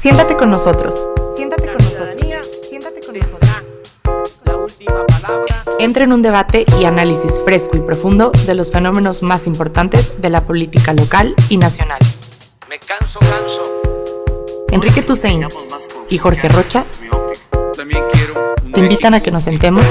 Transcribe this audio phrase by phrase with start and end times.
[0.00, 0.94] Siéntate con nosotros.
[1.36, 2.16] Siéntate con nosotros.
[2.66, 3.50] Siéntate con nosotros.
[4.44, 5.64] La última palabra.
[5.78, 10.30] Entra en un debate y análisis fresco y profundo de los fenómenos más importantes de
[10.30, 11.98] la política local y nacional.
[12.70, 13.62] Me canso, canso.
[14.70, 15.46] Enrique Tusein
[16.08, 16.86] y Jorge Rocha
[18.72, 19.84] te invitan a que nos sentemos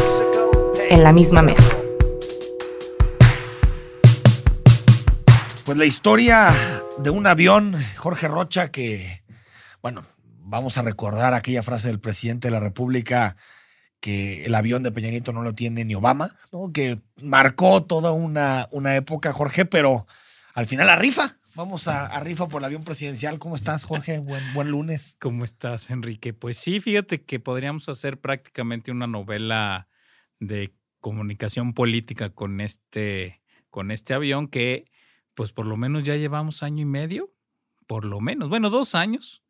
[0.90, 1.70] en la misma mesa.
[5.66, 6.52] Pues la historia
[6.98, 9.22] de un avión, Jorge Rocha, que,
[9.82, 13.36] bueno, vamos a recordar aquella frase del presidente de la República
[14.00, 16.72] que el avión de Peña Nieto no lo tiene ni Obama, ¿no?
[16.74, 20.08] que marcó toda una, una época, Jorge, pero
[20.54, 21.38] al final la rifa.
[21.56, 23.38] Vamos a, rifa por el avión presidencial.
[23.38, 24.20] ¿Cómo estás, Jorge?
[24.20, 25.18] Buen, buen lunes.
[25.20, 26.34] ¿Cómo estás, Enrique?
[26.34, 29.90] Pues sí, fíjate que podríamos hacer prácticamente una novela
[30.40, 34.90] de comunicación política con este, con este avión que,
[35.34, 37.34] pues por lo menos ya llevamos año y medio,
[37.88, 39.44] por lo menos, bueno, dos años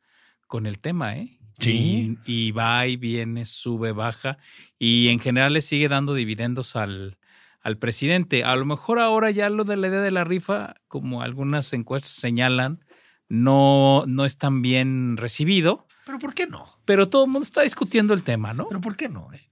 [0.49, 1.39] con el tema, ¿eh?
[1.59, 2.17] Sí.
[2.25, 4.37] Y, y va y viene, sube, baja,
[4.77, 7.17] y en general le sigue dando dividendos al,
[7.61, 8.43] al presidente.
[8.43, 12.11] A lo mejor ahora ya lo de la idea de la rifa, como algunas encuestas
[12.11, 12.83] señalan,
[13.27, 16.65] no, no es tan bien recibido, Pero ¿por qué no?
[16.85, 18.67] pero todo el mundo está discutiendo el tema, ¿no?
[18.69, 19.31] ¿Pero por qué no?
[19.33, 19.49] eh?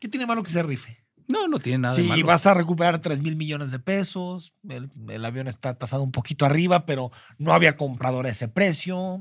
[0.00, 1.04] ¿Qué tiene malo que se rife?
[1.28, 2.26] No, no tiene nada de Si malo.
[2.26, 6.44] vas a recuperar 3 mil millones de pesos, el, el avión está tasado un poquito
[6.44, 9.20] arriba, pero no había comprador a ese precio,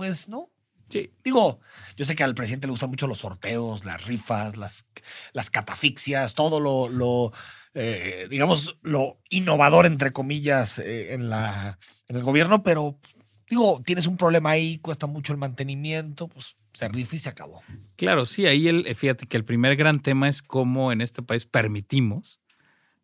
[0.00, 0.50] pues no.
[0.88, 1.12] Sí.
[1.22, 1.60] Digo,
[1.94, 4.86] yo sé que al presidente le gustan mucho los sorteos, las rifas, las,
[5.34, 7.32] las catafixias, todo lo, lo,
[7.74, 11.78] eh, digamos, lo innovador, entre comillas, eh, en, la,
[12.08, 12.98] en el gobierno, pero
[13.50, 17.60] digo, tienes un problema ahí, cuesta mucho el mantenimiento, pues se rifa y se acabó.
[17.96, 21.44] Claro, sí, ahí el, fíjate que el primer gran tema es cómo en este país
[21.44, 22.40] permitimos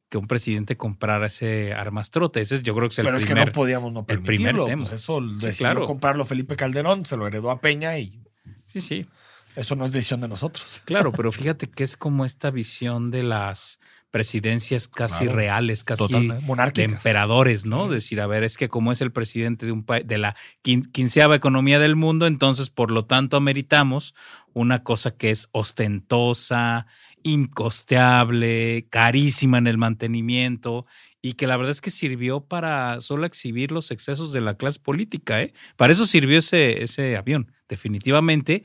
[0.08, 2.40] que un presidente comprara ese armastrote.
[2.40, 4.24] Ese es, yo creo que es el pero es que no podíamos no el primer
[4.24, 4.64] permitirlo.
[4.66, 4.82] tema.
[4.84, 5.84] Pues eso decidió claro.
[5.84, 8.22] comprarlo Felipe Calderón, se lo heredó a Peña y
[8.66, 9.06] Sí, sí,
[9.56, 10.80] eso no es decisión de nosotros.
[10.84, 13.80] claro, pero fíjate que es como esta visión de las
[14.12, 16.06] presidencias casi Claro, reales, casi
[16.74, 17.86] de emperadores, ¿no?
[17.88, 17.94] Sí.
[17.94, 20.90] Decir, a ver, es que como es el presidente de un país, de la quin-
[20.90, 24.14] quinceava economía del mundo, entonces por lo tanto ameritamos
[24.54, 26.86] una cosa que es ostentosa,
[27.26, 30.86] incosteable, carísima en el mantenimiento
[31.22, 34.78] y que la verdad es que sirvió para solo exhibir los excesos de la clase
[34.80, 35.52] política, ¿eh?
[35.76, 38.62] Para eso sirvió ese, ese avión, definitivamente.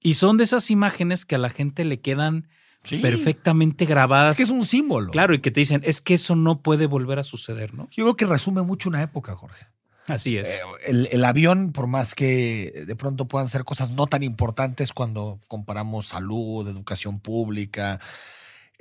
[0.00, 2.48] Y son de esas imágenes que a la gente le quedan
[2.84, 2.98] Sí.
[2.98, 4.32] perfectamente grabadas.
[4.32, 5.12] Es que es un símbolo.
[5.12, 7.88] Claro, y que te dicen, es que eso no puede volver a suceder, ¿no?
[7.92, 9.66] Yo creo que resume mucho una época, Jorge.
[10.08, 10.48] Así es.
[10.48, 15.40] Eh, el, avión, por más que de pronto puedan ser cosas no tan importantes cuando
[15.48, 18.00] comparamos salud, educación pública,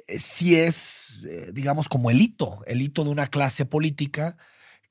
[0.08, 4.38] eh, sí es, eh, digamos, como el hito, el hito de una clase política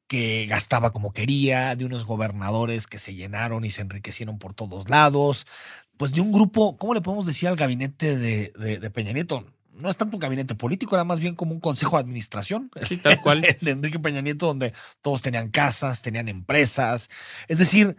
[0.06, 4.88] que gastaba como quería, de unos gobernadores que se llenaron y se enriquecieron por todos
[4.90, 5.46] lados,
[5.96, 9.44] pues de un grupo, ¿cómo le podemos decir al gabinete de Peña Nieto?
[9.80, 12.70] No es tanto un gabinete político, era más bien como un consejo de administración.
[12.86, 13.42] Sí, tal cual.
[13.60, 17.08] De Enrique Peña Nieto, donde todos tenían casas, tenían empresas.
[17.48, 17.96] Es decir,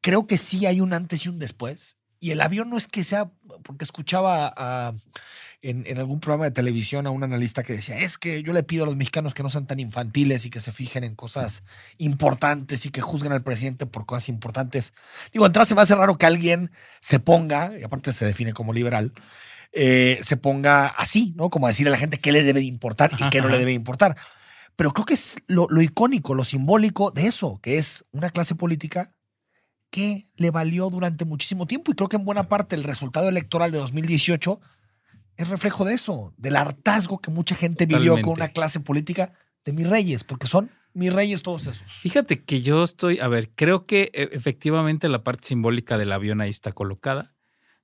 [0.00, 1.96] creo que sí hay un antes y un después.
[2.20, 3.30] Y el avión no es que sea,
[3.64, 4.94] porque escuchaba a-
[5.60, 8.62] en, en algún programa de televisión a un analista que decía, es que yo le
[8.62, 11.62] pido a los mexicanos que no sean tan infantiles y que se fijen en cosas
[11.98, 14.92] importantes y que juzguen al presidente por cosas importantes.
[15.32, 16.70] Digo, entonces se me hace raro que alguien
[17.00, 19.12] se ponga, y aparte se define como liberal,
[19.74, 21.50] eh, se ponga así, ¿no?
[21.50, 23.58] Como a decir a la gente qué le debe de importar y qué no le
[23.58, 24.16] debe importar.
[24.76, 28.54] Pero creo que es lo, lo icónico, lo simbólico de eso, que es una clase
[28.54, 29.12] política
[29.90, 31.92] que le valió durante muchísimo tiempo.
[31.92, 34.60] Y creo que en buena parte el resultado electoral de 2018
[35.36, 39.32] es reflejo de eso, del hartazgo que mucha gente vivió con una clase política
[39.64, 41.92] de mis reyes, porque son mis reyes todos esos.
[41.92, 46.40] Fíjate que yo estoy, a ver, creo que eh, efectivamente la parte simbólica del avión
[46.40, 47.33] ahí está colocada.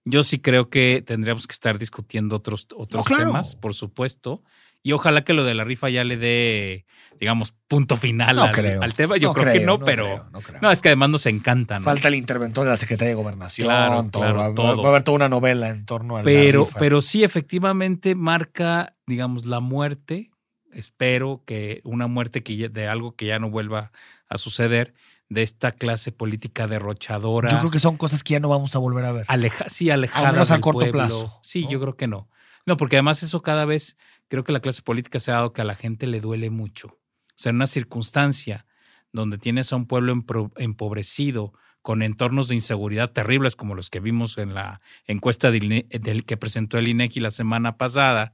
[0.05, 3.25] Yo sí creo que tendríamos que estar discutiendo otros, otros claro.
[3.27, 4.43] temas, por supuesto.
[4.83, 6.87] Y ojalá que lo de la rifa ya le dé,
[7.21, 8.83] digamos, punto final No al, creo.
[8.83, 9.19] al tema.
[9.19, 10.05] Yo No creo, que creo, no, no pero.
[10.05, 10.59] creo, no creo.
[10.63, 11.85] No, es que además nos encanta, ¿no?
[11.85, 14.83] Falta el interventor de la Secretaría de Gobernación, Claro, todo, claro, va, va- todo.
[14.83, 16.79] va a haber toda una novela en torno a la Pero, rifa.
[16.79, 20.31] pero sí, efectivamente marca, digamos, la muerte.
[20.73, 23.93] Espero que una muerte que ya- de algo que ya no vuelva
[24.31, 24.95] a suceder,
[25.31, 27.51] de esta clase política derrochadora.
[27.51, 29.25] Yo creo que son cosas que ya no vamos a volver a ver.
[29.29, 30.93] aleja, sí, alejada menos a del corto pueblo.
[30.93, 31.71] plazo, Sí, ¿no?
[31.71, 32.29] yo creo que no.
[32.67, 33.97] No, porque además eso cada vez,
[34.29, 36.89] creo que la clase política se ha dado que a la gente le duele mucho.
[36.89, 36.99] O
[37.37, 38.67] sea, en una circunstancia
[39.13, 40.13] donde tienes a un pueblo
[40.57, 46.25] empobrecido, con entornos de inseguridad terribles como los que vimos en la encuesta del, del
[46.27, 48.33] que presentó el INEGI la semana pasada,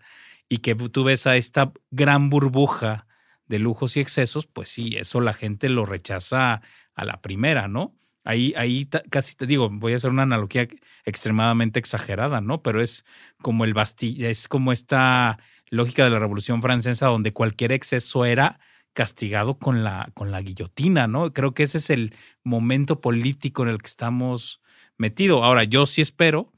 [0.48, 3.06] y que tú ves a esta gran burbuja
[3.46, 6.62] de lujos y excesos, pues sí, eso la gente lo rechaza
[6.96, 7.94] a la primera, ¿no?
[8.25, 10.66] Ahí, ahí casi te digo, voy a hacer una analogía
[11.04, 12.60] extremadamente exagerada, ¿no?
[12.62, 13.04] Pero es
[13.40, 15.38] como el Bastilla, es como esta
[15.70, 18.58] lógica de la Revolución Francesa donde cualquier exceso era
[18.94, 21.32] castigado con la, con la guillotina, ¿no?
[21.32, 24.60] Creo que ese es el momento político en el que estamos
[24.98, 25.44] metidos.
[25.44, 26.52] Ahora, yo sí espero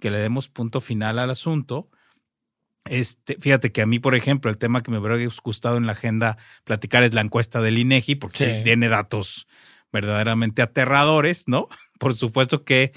[0.00, 1.88] que le demos punto final al asunto.
[2.84, 5.92] Este, fíjate que a mí, por ejemplo, el tema que me hubiera gustado en la
[5.92, 8.44] agenda platicar es la encuesta del INEGI, porque Sí.
[8.56, 9.46] sí tiene datos
[9.94, 11.68] verdaderamente aterradores, ¿no?
[11.98, 12.92] Por supuesto que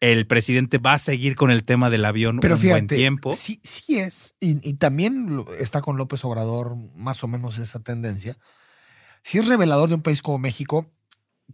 [0.00, 3.34] el presidente va a seguir con el tema del avión Pero un fíjate, buen tiempo.
[3.34, 8.36] sí, sí es, y, y también está con López Obrador más o menos esa tendencia.
[9.22, 10.90] Sí es revelador de un país como México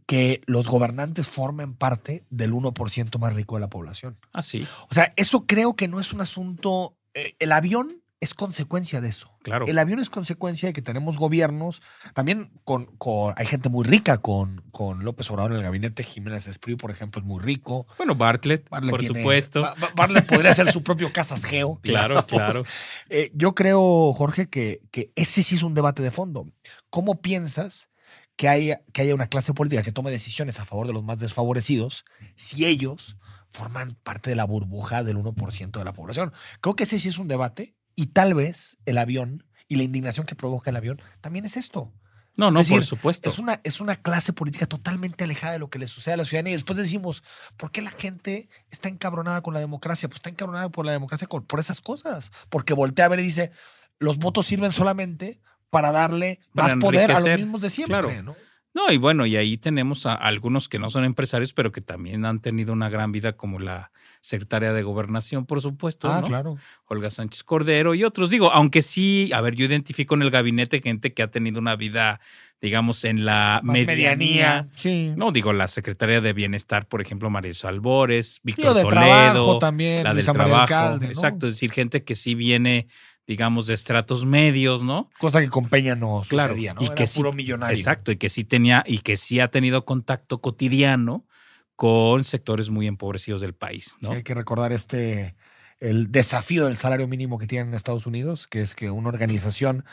[0.07, 4.19] que los gobernantes formen parte del 1% más rico de la población.
[4.33, 6.97] Así, O sea, eso creo que no es un asunto.
[7.15, 9.37] eh, el avión es consecuencia de eso.
[9.43, 9.67] claro.
[9.67, 11.83] El avión es consecuencia de que tenemos gobiernos,
[12.15, 16.03] también con, con hay gente muy rica con, con López Obrador en el gabinete.
[16.03, 17.87] Jiménez Espriu, por ejemplo, es muy rico.
[17.99, 19.63] Bueno, Bartlett, Bartlett por tiene- supuesto.
[19.63, 21.79] Ba- Ba- Bartlett podría ser su propio Casas Geo.
[21.83, 22.27] Claro, digamos.
[22.31, 22.63] claro.
[23.11, 26.47] Eh, yo creo, Jorge, que, que ese sí es un debate de fondo.
[26.91, 27.91] ¿Cómo piensas
[28.37, 31.21] que haya, que haya una clase política que tome decisiones a favor de los más
[31.21, 32.05] desfavorecidos
[32.35, 33.17] si ellos
[33.51, 36.33] forman parte de la burbuja del 1% de la población?
[36.63, 40.27] Creo que ese sí es un debate y tal vez el avión y la indignación
[40.27, 41.93] que provoca el avión también es esto.
[42.37, 43.31] No, no, decir, por supuesto.
[43.31, 46.25] Es una, es una clase política totalmente alejada de lo que le sucede a la
[46.27, 46.53] ciudadanía.
[46.53, 47.23] Y después decimos,
[47.57, 50.07] ¿por qué la gente está encabronada con la democracia?
[50.09, 52.31] Pues está encabronada por la democracia con- por esas cosas.
[52.51, 53.53] Porque voltea a ver y dice,
[53.99, 55.41] los votos sirven solamente
[55.71, 57.99] para darle Para más poder a los mismos de siempre.
[57.99, 58.23] claro.
[58.23, 58.37] ¿no?
[58.77, 62.27] No, y bueno, y ahí tenemos a algunos que no son empresarios, pero que también
[62.27, 63.91] han tenido una gran vida, como la
[64.21, 66.15] secretaria de Gobernación, por supuesto, ¿no?
[66.15, 66.59] Ah, claro.
[66.85, 68.29] Olga Sánchez Cordero y otros.
[68.29, 71.75] Digo, aunque sí, a ver, yo identifico en el gabinete gente que ha tenido una
[71.75, 72.21] vida,
[72.61, 74.67] digamos, en la Más medianía.
[74.77, 75.11] Sí.
[75.17, 79.59] No, digo, la secretaria de Bienestar, por ejemplo, María Albores, Sí, Víctor de Toledo, trabajo
[79.59, 80.05] también.
[80.05, 80.61] la del Luisa trabajo.
[80.61, 81.13] Alcalde, ¿no?
[81.13, 82.89] Exacto, es decir, gente que sí viene,
[83.27, 85.11] digamos, de estratos medios, ¿no?
[85.19, 86.83] Cosa que con Peña no Claro, sucedía, ¿no?
[86.83, 87.77] y Era que sí- puro millonario.
[87.77, 91.27] Exacto, y que sí tenía, y que sí ha tenido contacto cotidiano
[91.75, 94.11] con sectores muy empobrecidos del país, ¿no?
[94.11, 95.35] Sí, hay que recordar este
[95.79, 99.85] el desafío del salario mínimo que tienen en Estados Unidos, que es que una organización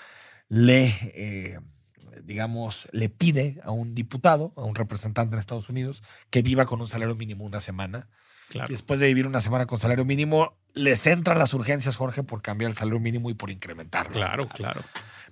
[0.47, 1.59] le, eh,
[2.24, 6.79] digamos, le pide a un diputado, a un representante en Estados Unidos, que viva con
[6.79, 8.07] un salario mínimo una semana.
[8.50, 8.69] Claro.
[8.69, 12.69] después de vivir una semana con salario mínimo, les entran las urgencias, Jorge, por cambiar
[12.71, 14.11] el salario mínimo y por incrementarlo.
[14.13, 14.81] Claro, claro.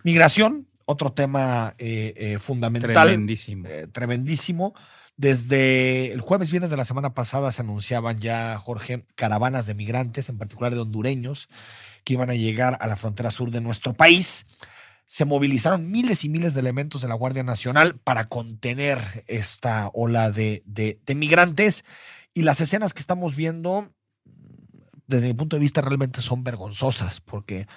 [0.03, 2.91] Migración, otro tema eh, eh, fundamental.
[2.93, 3.67] Tremendísimo.
[3.67, 4.73] Eh, tremendísimo.
[5.17, 10.29] Desde el jueves, viernes de la semana pasada se anunciaban ya, Jorge, caravanas de migrantes,
[10.29, 11.47] en particular de hondureños,
[12.03, 14.45] que iban a llegar a la frontera sur de nuestro país.
[15.05, 20.31] Se movilizaron miles y miles de elementos de la Guardia Nacional para contener esta ola
[20.31, 21.83] de, de- de migrantes.
[22.33, 23.91] Y las escenas que estamos viendo,
[25.11, 27.67] desde mi punto de vista, realmente son vergonzosas, porque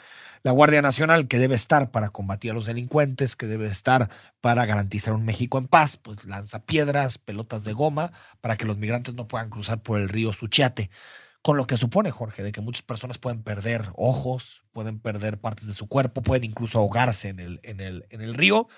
[0.43, 4.11] la Guardia Nacional, que debe estar para combatir a los delincuentes, que debe estar
[4.41, 8.79] para garantizar un México en paz, pues lanza piedras, pelotas de goma, para que los
[8.79, 10.91] migrantes no puedan cruzar por el río Suchiate.
[11.43, 15.67] Con lo que supone, Jorge, de que muchas personas pueden perder ojos, pueden perder partes
[15.67, 18.69] de su cuerpo, pueden incluso ahogarse en el, en el, en el río.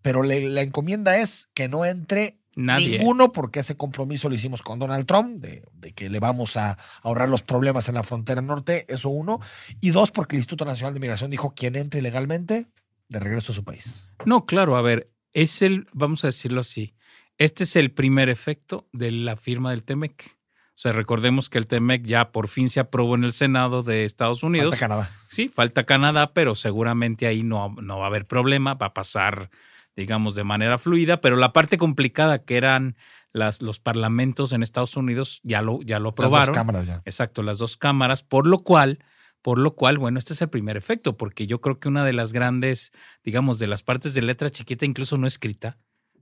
[0.00, 2.98] Pero la encomienda es que no entre Nadie.
[2.98, 6.78] Ninguno, porque ese compromiso lo hicimos con Donald Trump, de, de que le vamos a
[7.02, 9.40] ahorrar los problemas en la frontera norte, eso uno.
[9.80, 12.66] Y dos, porque el Instituto Nacional de Migración dijo quien entre ilegalmente,
[13.08, 14.08] de regreso a su país.
[14.24, 16.94] No, claro, a ver, es el, vamos a decirlo así,
[17.38, 20.36] este es el primer efecto de la firma del TEMEC.
[20.76, 24.04] O sea, recordemos que el TEMEC ya por fin se aprobó en el Senado de
[24.04, 24.70] Estados Unidos.
[24.70, 25.10] Falta Canadá.
[25.28, 29.50] Sí, falta Canadá, pero seguramente ahí no, no va a haber problema, va a pasar,
[29.96, 32.96] digamos, de manera fluida, pero la parte complicada que eran
[33.32, 36.54] las, los parlamentos en Estados Unidos ya lo, ya lo Las dos aprobaron.
[36.54, 37.02] cámaras ya.
[37.04, 38.98] Exacto, las dos cámaras, por lo cual,
[39.42, 42.12] por lo cual, bueno, este es el primer efecto, porque yo creo que una de
[42.12, 42.92] las grandes,
[43.24, 45.78] digamos, de las partes de letra chiquita, incluso no escrita,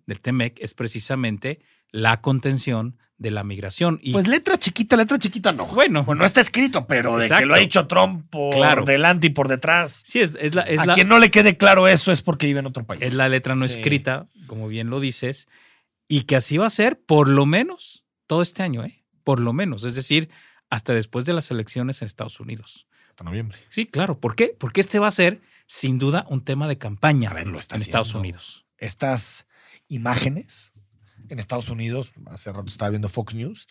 [0.06, 4.00] del TEMEC, es precisamente la contención de la migración.
[4.02, 5.66] Y Pues letra chiquita, letra chiquita no.
[5.66, 8.84] bueno, Bueno, no está escrito, pero de que lo ha dicho Trump por Claro.
[8.84, 10.02] delante y por detrás.
[10.04, 12.46] sí, es, es la, es a la- quien no le quede claro eso es porque
[12.46, 13.00] vive en otro país.
[13.02, 13.76] es la letra no Sí.
[13.78, 15.49] escrita, como bien lo dices,
[16.08, 19.04] y que así va a ser por lo menos todo este año, ¿eh?
[19.23, 20.28] Por lo menos, es decir,
[20.68, 22.87] hasta después de las elecciones en Estados Unidos.
[23.11, 23.58] Hasta noviembre.
[23.70, 24.18] Sí, claro.
[24.18, 24.56] ¿Por qué?
[24.58, 27.76] Porque este va a ser, sin duda, un tema de campaña A ver, lo está
[27.76, 28.12] en Estados.
[28.14, 28.66] Unidos.
[28.76, 29.46] Estas
[29.88, 30.72] imágenes
[31.28, 33.66] en Estados Unidos, hace rato estaba viendo Fox News,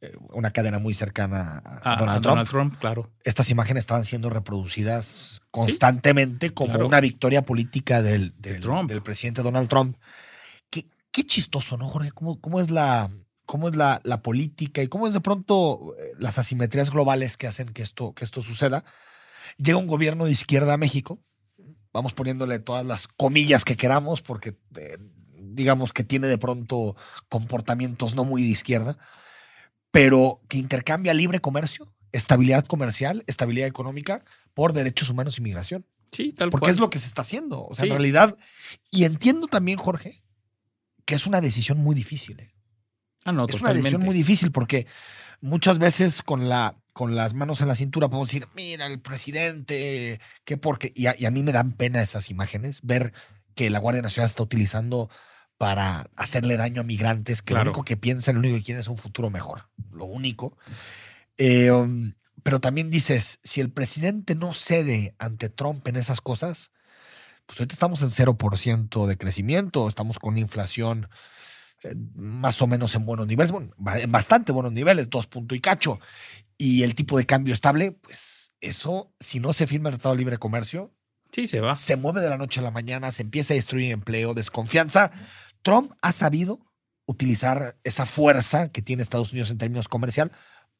[0.00, 2.48] eh, una cadena muy cercana a, A- a Donald, Trump.
[2.48, 3.10] Trump, claro.
[3.24, 6.86] Estas imágenes estaban siendo reproducidas constantemente como claro.
[6.86, 8.88] una victoria política del, del, Trump.
[8.90, 9.96] del presidente Donald Trump.
[10.70, 12.12] Qué, qué chistoso, ¿no, Jorge?
[12.12, 13.10] ¿Cómo, cómo es la,
[13.46, 17.46] cómo es la, la política y cómo es de pronto eh, las asimetrías globales que
[17.46, 18.84] hacen que esto, que esto suceda.
[19.56, 21.20] Llega un gobierno de izquierda a México,
[21.92, 24.98] vamos poniéndole todas las comillas que queramos, porque eh,
[25.54, 26.96] digamos que tiene de pronto
[27.28, 28.98] comportamientos no muy de izquierda,
[29.90, 35.86] pero que intercambia libre comercio, estabilidad comercial, estabilidad económica por derechos humanos y migración.
[36.12, 36.74] Sí, tal Porque cual.
[36.74, 37.64] es lo que se está haciendo.
[37.66, 37.88] O sea, Sí.
[37.88, 38.36] en realidad,
[38.90, 40.22] y entiendo también, Jorge,
[41.04, 42.38] que es una decisión muy difícil.
[42.40, 42.54] ¿eh?
[43.24, 44.86] Ah, no, es una decisión muy difícil porque
[45.40, 50.20] muchas veces con, la, con las manos en la cintura podemos decir, mira, el presidente,
[50.44, 50.92] qué porque.
[50.94, 53.12] Y a, y a mí me dan pena esas imágenes, ver
[53.56, 55.10] que la Guardia Nacional está utilizando
[55.58, 57.64] para hacerle daño a migrantes que Claro.
[57.66, 59.68] lo único que piensan, lo único que quieren es un futuro mejor.
[59.92, 60.56] Lo único.
[61.36, 66.70] Eh, um, pero también dices, si el presidente no cede ante Trump en esas cosas,
[67.46, 71.08] pues ahorita estamos en 0% de crecimiento, estamos con inflación
[71.82, 75.60] eh, más o menos en buenos niveles, bueno, en bastante buenos niveles, dos punto y
[75.60, 76.00] cacho,
[76.58, 80.18] y el tipo de cambio estable, pues eso, si no se firma el Tratado de
[80.18, 80.94] Libre Comercio,
[81.32, 81.74] Sí, se va.
[81.74, 85.10] se mueve de la noche a la mañana, se empieza a destruir empleo, desconfianza.
[85.64, 86.60] Trump ha sabido
[87.06, 90.30] utilizar esa fuerza que tiene Estados Unidos en términos comercial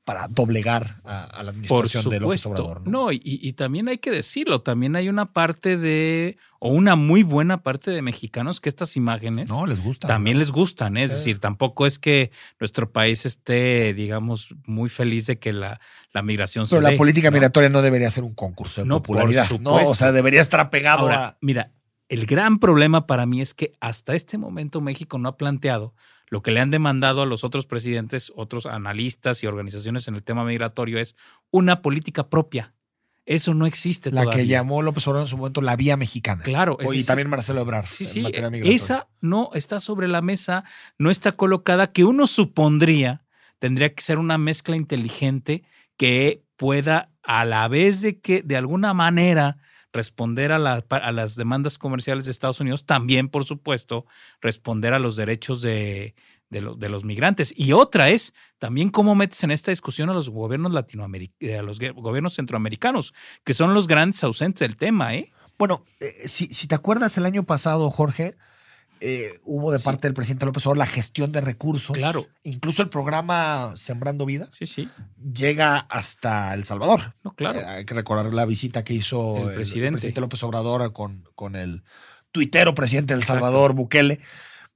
[0.05, 2.45] para doblegar a, a la Por administración de López.
[2.45, 2.87] Obrador.
[2.87, 7.23] No, y, y también hay que decirlo, también hay una parte de, o una muy
[7.23, 10.07] buena parte de mexicanos que estas imágenes No, les gusta.
[10.07, 10.41] también ¿no?
[10.41, 10.99] les gustan.
[10.99, 11.05] ¿eh?
[11.05, 11.17] Es Sí.
[11.17, 15.81] decir, tampoco es que nuestro país esté, digamos, muy feliz de que la,
[16.12, 18.97] la migración Pero se la dé, política migratoria no debería ser un concurso de No,
[19.03, 19.49] por popularidad.
[19.61, 21.38] No, o sea, debería estar apegado Ahora, a.
[21.41, 21.73] mira,
[22.14, 25.94] el gran problema para mí es que hasta este momento México no ha planteado
[26.28, 30.23] lo que le han demandado a los otros presidentes, otros analistas y organizaciones en el
[30.23, 31.16] tema migratorio es
[31.50, 32.73] una política propia.
[33.26, 34.42] Eso no existe La todavía.
[34.42, 36.42] que llamó López Obrador en su momento la vía mexicana.
[36.42, 37.87] Claro, es y también Marcelo Ebrard.
[37.87, 38.73] Sí, sí, migratoria.
[38.73, 40.64] esa no está sobre la mesa,
[40.99, 43.25] no está colocada, que uno supondría
[43.59, 45.64] tendría que ser una mezcla inteligente
[45.97, 49.56] que pueda a la vez de que de alguna manera
[49.95, 54.05] responder a, la- a las demandas comerciales de Estados Unidos, también, por supuesto,
[54.43, 56.15] responder a los derechos de,
[56.51, 57.55] de, lo- de los migrantes.
[57.57, 61.79] Y otra es también cómo metes en esta discusión a los gobiernos latinoamericanos, a los
[61.79, 65.31] gobiernos centroamericanos, que son los grandes ausentes del tema, ¿eh?
[65.57, 68.37] Bueno, eh, si, si te acuerdas, el año pasado, Jorge,
[69.01, 69.85] eh, hubo de Sí.
[69.85, 71.97] parte del presidente López Obrador la gestión de recursos.
[71.97, 72.27] Claro.
[72.43, 74.89] Incluso el programa Sembrando Vida Sí, sí,
[75.33, 77.15] llega hasta El Salvador.
[77.23, 77.61] no, claro.
[77.61, 80.13] Eh, hay que recordar la visita que hizo El presidente.
[80.21, 81.83] López Obrador con, con el
[82.33, 83.45] tuitero presidente de El Exacto.
[83.45, 84.21] Salvador, Bukele.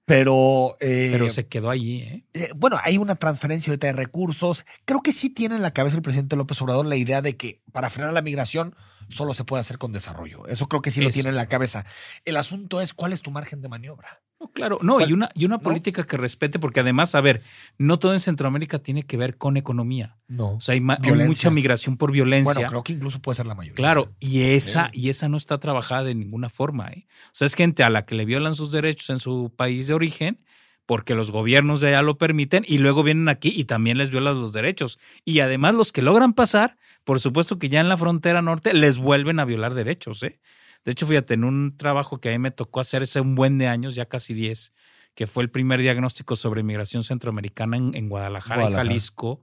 [0.04, 2.24] Pero, eh, Pero se quedó allí,
[2.56, 4.64] bueno, hay una transferencia ahorita de recursos.
[4.86, 7.60] Creo que sí tiene en la cabeza el presidente López Obrador la idea de que
[7.72, 8.74] para frenar la migración
[9.08, 10.46] solo se puede hacer con desarrollo.
[10.46, 11.84] Eso creo que sí lo tiene en la cabeza.
[12.24, 14.22] El asunto es cuál es tu margen de maniobra.
[14.40, 15.10] No, claro, no, ¿Cuál?
[15.10, 15.62] y una, y una ¿No?
[15.62, 17.42] política que respete, porque además, a ver,
[17.76, 20.16] no todo en Centroamérica tiene que ver con economía.
[20.28, 20.52] No.
[20.52, 22.54] O sea, hay, mucha migración por violencia.
[22.54, 23.74] Bueno, creo que incluso puede ser la mayoría.
[23.74, 25.00] Claro, y esa, Sí.
[25.00, 26.88] y esa no está trabajada de ninguna forma.
[26.88, 27.08] ¿eh?
[27.26, 29.94] O sea, es gente a la que le violan sus derechos en su país de
[29.94, 30.40] origen
[30.88, 34.40] porque los gobiernos de allá lo permiten y luego vienen aquí y también les violan
[34.40, 34.98] los derechos.
[35.22, 38.96] Y además los que logran pasar, por supuesto que ya en la frontera norte les
[38.96, 40.22] vuelven a violar derechos.
[40.22, 40.40] ¿eh?
[40.86, 43.58] De hecho, fíjate, en un trabajo que a mí me tocó hacer hace un buen
[43.58, 44.72] de años, ya casi 10,
[45.14, 48.82] que fue el primer diagnóstico sobre migración centroamericana en, en Guadalajara, Guadalajara.
[48.84, 49.42] en Jalisco,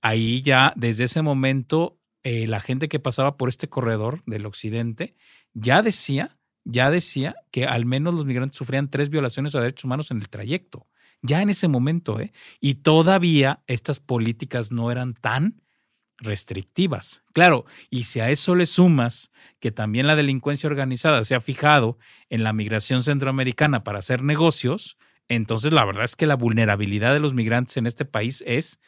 [0.00, 5.14] ahí ya desde ese momento eh, la gente que pasaba por este corredor del occidente
[5.52, 10.10] ya decía, ya decía que al menos los migrantes sufrían tres violaciones a derechos humanos
[10.10, 10.86] en el trayecto.
[11.22, 12.32] Ya en ese momento, ¿eh?
[12.60, 15.60] Y todavía estas políticas no eran tan
[16.18, 17.22] restrictivas.
[17.32, 21.98] Claro, y si a eso le sumas que también la delincuencia organizada se ha fijado
[22.28, 24.96] en la migración centroamericana para hacer negocios,
[25.28, 28.80] entonces la verdad es que la vulnerabilidad de los migrantes en este país es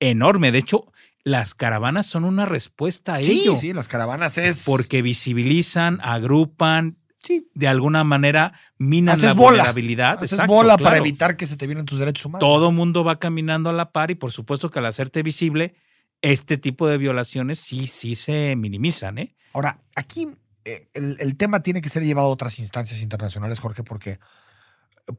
[0.00, 0.50] enorme.
[0.52, 3.56] De hecho, las caravanas son una respuesta a Sí, ello.
[3.56, 4.64] sí, las caravanas es.
[4.64, 7.48] Porque visibilizan, agrupan, Sí.
[7.54, 9.50] de alguna manera minan Haces la bola.
[9.58, 10.18] vulnerabilidad.
[10.18, 12.40] Haces Exacto, bola para evitar que se te violen tus derechos humanos.
[12.40, 15.74] Todo mundo va caminando a la par y por supuesto que al hacerte visible,
[16.22, 19.34] este tipo de violaciones sí, sí se minimizan, ¿eh?
[19.52, 20.28] Ahora, aquí
[20.64, 24.18] eh, el, el tema tiene que ser llevado a otras instancias internacionales, Jorge, porque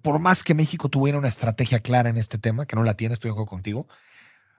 [0.02, 3.14] por más que México tuviera una estrategia clara en este tema, que no la tiene,
[3.14, 3.88] estoy de acuerdo contigo,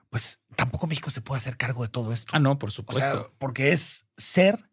[0.09, 2.31] pues tampoco México se puede hacer cargo de todo esto.
[2.35, 3.33] Ah, no, por O sea, supuesto.
[3.39, 4.69] porque es ser,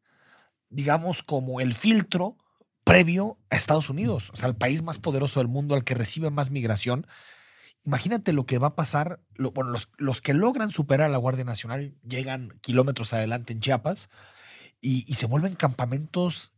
[0.69, 2.37] digamos, como el filtro
[2.85, 6.31] previo a Estados Unidos, o sea, el país más poderoso del mundo, al que recibe
[6.31, 7.07] más migración.
[7.85, 9.21] Imagínate lo que va a pasar.
[9.35, 13.61] lo- bueno, los, los que logran superar a la Guardia Nacional llegan kilómetros adelante en
[13.61, 14.09] Chiapas
[14.81, 16.53] y, y se vuelven campamentos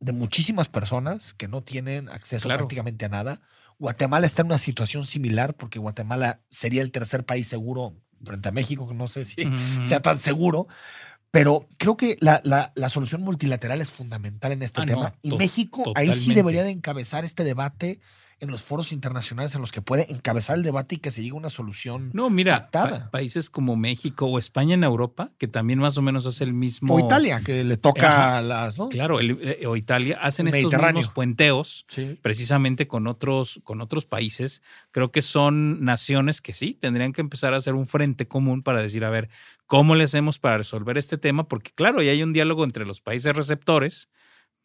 [0.00, 2.58] de muchísimas personas que no tienen acceso Claro.
[2.60, 3.40] prácticamente a nada.
[3.78, 7.94] Guatemala está en una situación similar porque Guatemala sería el tercer país seguro
[8.24, 9.36] frente a México, que no sé si
[9.82, 10.66] sea tan seguro.
[11.30, 15.02] Pero creo que la, la- la solución multilateral es fundamental en este Ah, tema.
[15.02, 18.00] no, y México ahí sí debería de encabezar este debate
[18.38, 21.32] en los foros internacionales en los que puede encabezar el debate y que se llegue
[21.32, 22.10] a una solución.
[22.12, 26.26] No, mira, pa- países como México o España en Europa, que también más o menos
[26.26, 26.94] hace el mismo.
[26.96, 28.36] O Italia, que le toca Ajá.
[28.38, 28.90] a las, ¿no?
[28.90, 32.18] Claro, el- eh, o Italia hacen estos mismos puenteos Sí.
[32.20, 34.60] precisamente con otros, con otros países.
[34.90, 38.82] Creo que son naciones que sí tendrían que empezar a hacer un frente común para
[38.82, 39.30] decir, a ver,
[39.66, 41.48] ¿cómo le hacemos para resolver este tema?
[41.48, 44.08] Porque claro, ya hay un diálogo entre los países receptores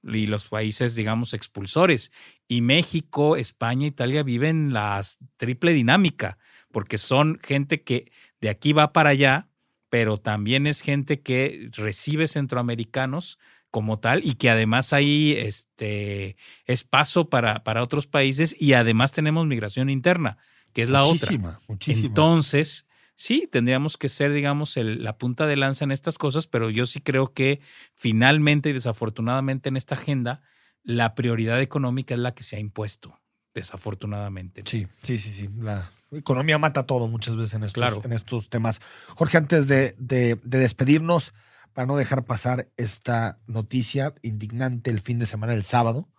[0.04, 2.12] y los países, digamos, expulsores.
[2.48, 5.02] Y México, España, Italia viven la
[5.38, 6.38] triple dinámica,
[6.72, 9.50] porque son gente que de aquí va para allá,
[9.90, 13.38] pero también es gente que recibe centroamericanos
[13.70, 19.12] como tal y que además ahí este, es paso para, para otros países y además
[19.12, 20.38] tenemos migración interna,
[20.74, 21.14] que es la otra.
[21.14, 22.08] muchísima, muchísima.
[22.08, 22.86] Entonces,
[23.22, 26.86] sí, tendríamos que ser, digamos, el- la punta de lanza en estas cosas, pero yo
[26.88, 27.60] sí creo que
[27.94, 30.42] finalmente y desafortunadamente en esta agenda,
[30.84, 33.22] la prioridad económica es la que se ha impuesto,
[33.54, 34.64] desafortunadamente.
[34.66, 35.50] Sí, sí, sí, sí.
[35.60, 38.02] La economía mata todo muchas veces en estos, Claro.
[38.04, 38.82] en estos temas.
[39.16, 41.34] Jorge, antes de, de- de despedirnos,
[41.74, 46.10] para no dejar pasar esta noticia indignante el fin de semana, el sábado,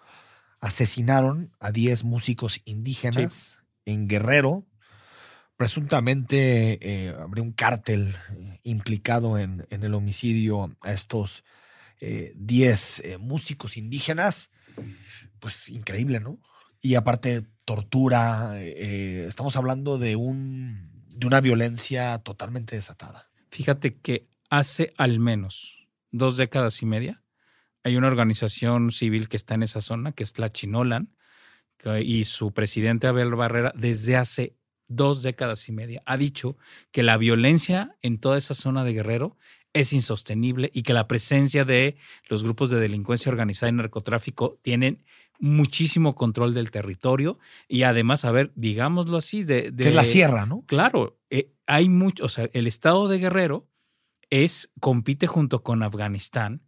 [0.61, 4.65] asesinaron a 10 músicos indígenas en Guerrero.
[5.63, 11.45] Presuntamente eh, habría un cártel eh, implicado en, el homicidio a estos
[12.01, 14.51] eh, 10 eh, músicos indígenas.
[15.39, 16.41] Pues increíble, ¿no?
[16.81, 18.61] Y aparte, tortura.
[18.61, 23.31] estamos hablando de, de una violencia totalmente desatada.
[23.53, 27.23] Fíjate que hace al menos dos décadas y media
[27.85, 31.15] hay una organización civil que está en esa zona, que es la Chinolan,
[32.03, 34.57] y su presidente Abel Barrera, desde hace
[34.89, 36.57] dos décadas y media, ha dicho
[36.91, 39.37] que la violencia en toda esa zona de Guerrero
[39.73, 41.97] es insostenible y que la presencia de
[42.29, 45.05] los grupos de delincuencia organizada y narcotráfico tienen
[45.39, 50.05] muchísimo control del territorio y además, a ver, digámoslo así, de, de Que es la
[50.05, 50.65] sierra, ¿no?
[50.67, 53.69] Claro, eh, hay mucho, o sea, el estado de Guerrero
[54.31, 56.63] es, compite junto con Afganistán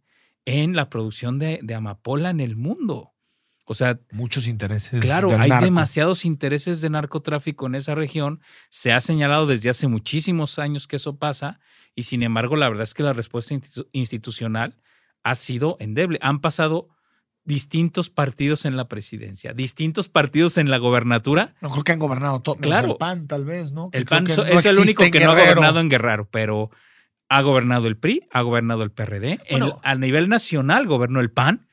[0.45, 3.14] en la producción de, de amapola en el mundo.
[3.67, 4.99] O sea, Muchos intereses.
[5.01, 5.65] claro, del hay narco.
[5.65, 8.39] demasiados intereses de narcotráfico en esa región.
[8.69, 11.59] Se ha señalado desde hace muchísimos años que eso pasa
[11.95, 14.77] y sin embargo la verdad es que la respuesta institu- institucional
[15.23, 16.19] ha sido endeble.
[16.21, 16.89] Han pasado
[17.43, 22.41] distintos partidos en la presidencia, distintos partidos en la gobernatura No creo que han gobernado
[22.41, 22.55] todo.
[22.55, 22.91] Claro.
[22.93, 23.89] El PAN, tal vez, ¿no?
[23.93, 26.71] El PAN que so- no es el único que no ha gobernado en Guerrero, pero
[27.29, 29.39] ha gobernado el PRI, ha gobernado el PRD.
[29.47, 29.79] En- Bueno.
[29.83, 31.67] a nivel nacional gobernó el PAN,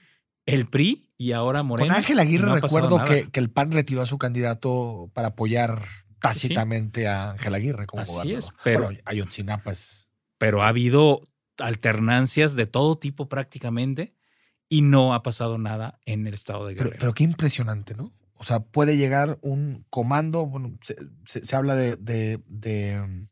[0.46, 1.88] el PRI y ahora Moreno.
[1.88, 5.82] Con Ángel Aguirre No recuerdo que, que el PAN retiró a su candidato para apoyar
[6.20, 8.38] tácitamente a Ángel Aguirre como Así gobernador.
[8.38, 10.08] es, pero- Bueno, Ayotzinapa es-
[10.38, 11.22] Pero ha habido
[11.58, 14.14] alternancias de todo tipo prácticamente
[14.68, 17.00] y no ha pasado nada en el estado de Pero, Guerrero.
[17.00, 18.12] pero qué impresionante, ¿no?
[18.34, 23.26] O sea, puede llegar un comando, bueno, se, se- se habla de, de, de,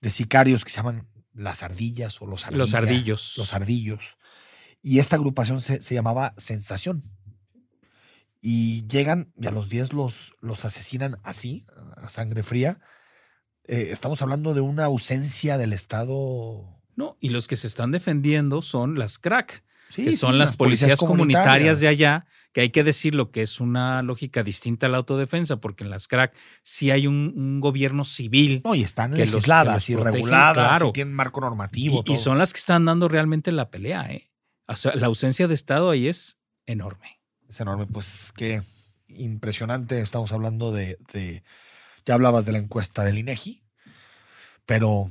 [0.00, 2.58] de sicarios que se llaman las ardillas o los ardillas.
[2.58, 3.34] Los ardillos.
[3.38, 4.18] Los ardillos.
[4.82, 7.02] Y esta agrupación se, se llamaba Sensación.
[8.44, 11.64] Y llegan y a los 10 los, los asesinan así,
[11.96, 12.80] a sangre fría.
[13.64, 16.80] Eh, estamos hablando de una ausencia del Estado.
[16.96, 20.56] No, y los que se están defendiendo son las crack, Sí, que sí, son las,
[20.56, 24.96] policías, comunitarias de allá, que hay que decirlo que es una lógica distinta a la
[24.96, 29.20] autodefensa, porque en las crack sí hay un, un gobierno civil No, y están que
[29.26, 30.88] los- legisladas y protegen, reguladas, claro.
[30.88, 32.00] y tienen marco y, normativo.
[32.00, 32.16] y todo.
[32.16, 34.10] son las que están dando realmente la pelea.
[34.10, 34.30] ¿eh?
[34.66, 37.20] O sea, la ausencia de Estado ahí es enorme.
[37.52, 38.62] Es enorme, pues qué
[39.08, 40.00] impresionante.
[40.00, 41.42] Estamos hablando de, de-
[42.06, 43.62] ya hablabas de la encuesta del INEGI,
[44.64, 45.10] pero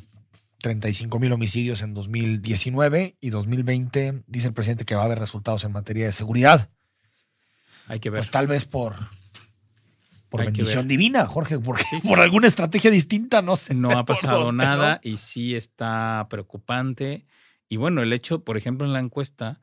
[0.63, 5.63] 35 mil homicidios en 2019 y 2020, dice el presidente que va a haber resultados
[5.65, 6.71] en materia de seguridad.
[7.86, 8.21] Hay que ver.
[8.21, 8.95] Pues tal vez por,
[10.30, 12.08] por Hay bendición divina, Jorge, porque Sí, sí.
[12.08, 13.75] por alguna estrategia distinta, no sé.
[13.75, 15.10] No ha pasado dónde, nada ¿no?
[15.12, 17.27] y sí está preocupante.
[17.69, 19.62] Y bueno, el hecho, por ejemplo, en la encuesta,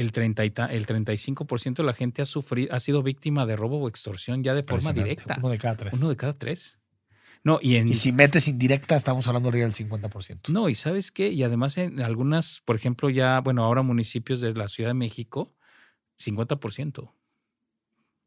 [0.00, 3.56] el, 30 y ta- el 35% de la gente ha sufrido, ha sido víctima de
[3.56, 5.36] robo o extorsión ya de forma directa.
[5.40, 5.92] Uno de cada tres.
[5.92, 6.78] Uno de cada tres.
[7.42, 10.48] No, y en Y si metes indirecta, estamos hablando arriba del 50%.
[10.50, 14.52] no, y sabes qué, y además en algunas, por ejemplo, ya, bueno, ahora municipios de
[14.52, 15.54] la Ciudad de México,
[16.18, 17.12] 50%.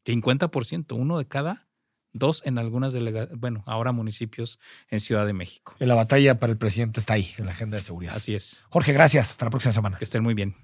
[0.05, 1.67] 50%, uno de cada
[2.11, 4.59] dos en algunas delegaciones, bueno, ahora municipios
[4.89, 5.75] en Ciudad de México.
[5.79, 8.15] La batalla para el presidente está ahí, en la agenda de seguridad.
[8.15, 8.63] Así es.
[8.69, 9.31] Jorge, gracias.
[9.31, 9.97] Hasta la próxima semana.
[9.97, 10.55] Que estén muy bien.